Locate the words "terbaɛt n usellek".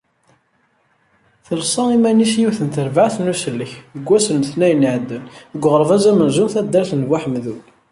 2.75-3.71